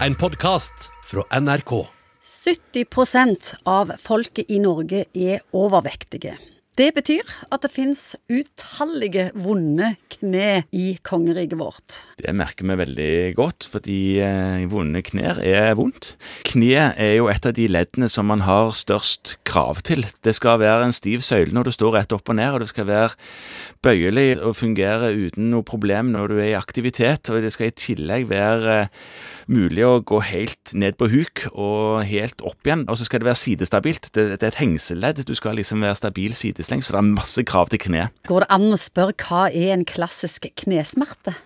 [0.00, 1.86] en podkast fra NRK.
[2.24, 6.34] 70% av folket i Norge er overvektige.
[6.74, 12.00] Det betyr at det fins utallige vonde kne i kongeriket vårt.
[12.18, 16.16] Det merker vi veldig godt, fordi eh, vonde knær er vondt.
[16.48, 20.02] Kne er jo et av de leddene som man har størst krav til.
[20.26, 22.72] Det skal være en stiv søyle når du står rett opp og ned, og det
[22.72, 23.14] skal være
[23.84, 27.30] bøyelig og fungere uten noe problem når du er i aktivitet.
[27.30, 28.90] Og det skal i tillegg være eh,
[29.46, 32.86] mulig å gå helt ned på huk og helt opp igjen.
[32.90, 34.10] Og så skal det være sidestabilt.
[34.10, 35.22] Det, er et hengseledd.
[35.22, 38.08] Du skal liksom være stabil sideslengs, så det er masse krav til kne.
[38.28, 41.36] Går det an å spørre hva er en klassisk knesmerte?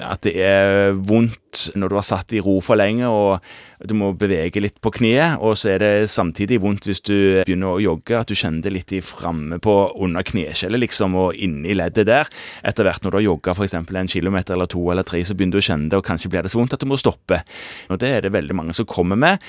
[0.00, 3.42] At det er vondt når du har satt i ro for lenge og
[3.84, 7.74] du må bevege litt på kneet, og så er det samtidig vondt hvis du begynner
[7.74, 9.74] å jogge, at du kjenner det litt i framme på
[10.04, 12.30] under kneskjellet, liksom, og inni leddet der.
[12.62, 13.76] Etter hvert når du har jogga f.eks.
[13.82, 16.46] en kilometer eller to eller tre, så begynner du å kjenne det, og kanskje blir
[16.46, 17.42] det så vondt at du må stoppe.
[17.90, 19.42] Og det er det veldig mange som kommer med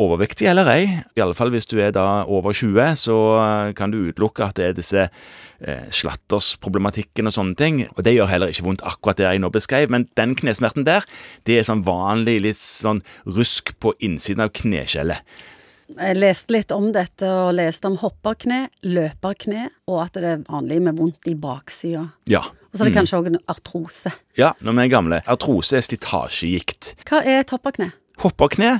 [0.00, 0.84] overvektig eller ei.
[1.16, 3.16] I alle fall hvis du er da over 20, så
[3.78, 7.80] kan du utelukke at det er disse eh, slattersproblematikken og sånne ting.
[7.94, 11.06] Og det gjør heller ikke vondt akkurat det jeg nå beskrev, men den knesmerten der,
[11.48, 15.22] det er sånn vanlig litt sånn rusk på innsiden av kneskjellet.
[15.94, 20.78] Jeg leste litt om dette, og leste om hopperkne, løperkne, og at det er vanlig
[20.86, 22.06] med vondt i baksida.
[22.30, 22.40] Ja.
[22.72, 24.14] Og så er det kanskje òg artrose.
[24.40, 25.20] Ja, når vi er gamle.
[25.30, 26.94] Artrose er slitasjegikt.
[27.06, 27.92] Hva er et hopperkne?
[28.24, 28.78] Hopperkne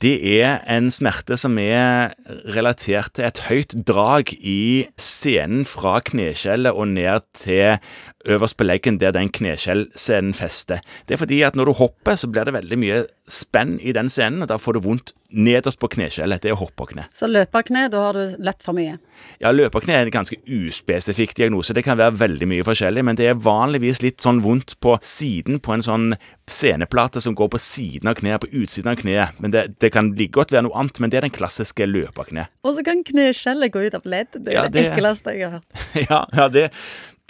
[0.00, 2.14] det er en smerte som er
[2.54, 7.76] relatert til et høyt drag i scenen fra kneskjellet og ned til
[8.24, 10.80] øverst på leggen, der den kneskjellscenen fester.
[11.04, 14.10] Det er fordi at når du hopper, så blir det veldig mye spenn i den
[14.12, 16.42] scenen, og da får du vondt nederst på kneskjellet.
[16.42, 17.04] Det er hopperkne.
[17.14, 18.96] Så løperkne, da har du løpt for mye?
[19.42, 21.74] Ja, løperkne er en ganske uspesifikk diagnose.
[21.76, 25.60] Det kan være veldig mye forskjellig, men det er vanligvis litt sånn vondt på siden
[25.62, 26.08] på en sånn
[26.50, 29.38] seneplate som går på siden av kneet, på utsiden av kneet.
[29.42, 32.48] Men det, det kan like godt være noe annet, men det er den klassiske løperkne.
[32.66, 34.34] Og så kan kneskjellet gå ut av ledd.
[34.34, 35.86] Det er Ja, det, det- ekleste jeg har hørt.
[36.10, 36.66] ja, ja, det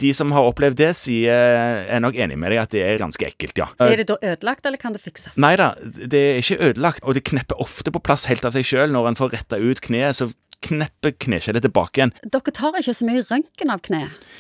[0.01, 3.27] De som har opplevd det, sier er nok enig med deg at det er ganske
[3.27, 3.69] ekkelt, ja.
[3.83, 5.37] Er det da ødelagt, eller kan det fikses?
[5.41, 8.67] Nei da, det er ikke ødelagt, og det knepper ofte på plass helt av seg
[8.67, 8.95] sjøl.
[8.95, 10.31] Når en får retta ut kneet, så
[10.65, 12.15] knepper kneskjellet tilbake igjen.
[12.25, 14.31] Dere tar ikke så mye røntgen av kneet?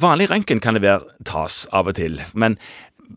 [0.00, 2.56] Vanlig røntgen kan det være tas av og til, men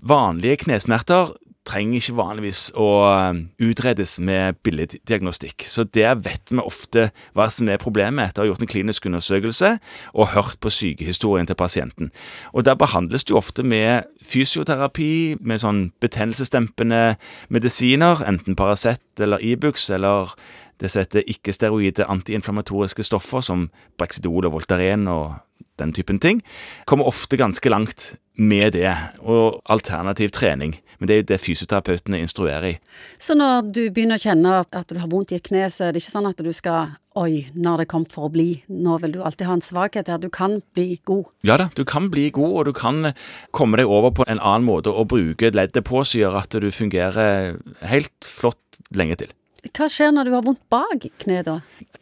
[0.01, 1.35] vanlige knesmerter
[1.67, 2.87] trenger ikke vanligvis å
[3.31, 5.63] um, utredes med billeddiagnostikk.
[5.67, 7.07] Så der vet vi ofte
[7.37, 9.71] hva som er problemet etter å ha gjort en klinisk undersøkelse
[10.11, 12.11] og hørt på sykehistorien til pasienten.
[12.51, 17.15] Og der behandles det jo ofte med fysioterapi, med sånn betennelsesdempende
[17.53, 20.35] medisiner, enten Paracet eller Ibux eller
[20.81, 25.35] det som heter ikke-steroide antiinflamatoriske stoffer som Brexidol og Voltaren og
[25.81, 26.41] den typen ting.
[26.85, 28.89] Kommer ofte ganske langt med det,
[29.19, 30.79] og alternativ trening.
[30.99, 32.73] Men det er jo det fysioterapeutene instruerer i.
[33.21, 35.93] Så når du begynner å kjenne at du har vondt i et kne, så er
[35.93, 38.63] det ikke sånn at du skal Oi, nå har det kommet for å bli.
[38.73, 40.17] Nå vil du alltid ha en svakhet her.
[40.17, 41.27] Du kan bli god.
[41.45, 43.11] Ja da, du kan bli god, og du kan
[43.53, 46.71] komme deg over på en annen måte og bruke leddet på som gjør at du
[46.73, 49.35] fungerer helt flott lenge til.
[49.71, 51.61] Hva skjer når du har vondt bak kneet, da?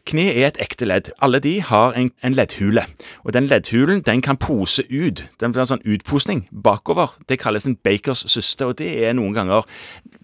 [0.09, 1.11] Kne er et ekte ledd.
[1.21, 2.81] Alle de har en, en leddhule.
[3.21, 5.21] Og den leddhulen den kan pose ut.
[5.37, 7.13] Den blir en sånn utposning bakover.
[7.29, 9.67] Det kalles en Bakers syste, og det er noen ganger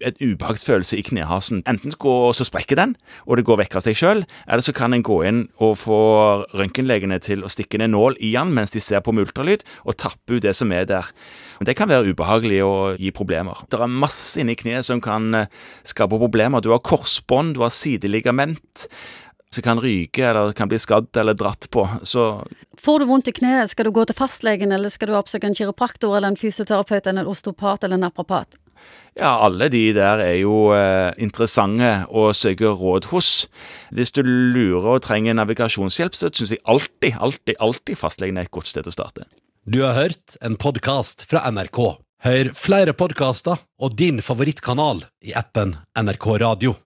[0.02, 1.62] et ubehagsfølelse i knehasen.
[1.70, 4.94] Enten går, så sprekker den, og det går vekk av seg sjøl, eller så kan
[4.94, 6.00] en gå inn og få
[6.58, 9.98] røntgenlegene til å stikke ned nål i den mens de ser på med ultralyd, og
[10.02, 11.06] tappe ut det som er der.
[11.58, 13.62] Men Det kan være ubehagelig og gi problemer.
[13.70, 15.50] Det er masse inni kneet som kan eh,
[15.86, 16.62] skape problemer.
[16.62, 16.82] Du har
[17.28, 18.88] korsbånd, du har sideligament
[19.50, 21.88] som kan ryke eller kan bli skadd eller dratt på.
[22.02, 22.44] Så
[22.78, 25.54] Får du vondt i kneet, skal du gå til fastlegen, eller skal du oppsøke en
[25.54, 28.56] kiropraktor eller en fysioterapeut eller en osteopat eller en naprapat?
[29.18, 33.48] ja, alle de der er jo eh, interessante å søke råd hos.
[33.90, 38.54] Hvis du lurer og trenger navigasjonshjelp, så syns jeg alltid, alltid, alltid fastlegen er et
[38.54, 39.26] godt sted å starte.
[39.66, 41.98] Du har hørt en podkast fra NRK.
[42.28, 46.78] Hør flere podkaster og din favorittkanal i appen NRK Radio.